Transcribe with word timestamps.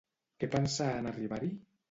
Què 0.43 0.49
pensà 0.55 0.87
en 1.03 1.11
arribar-hi? 1.13 1.53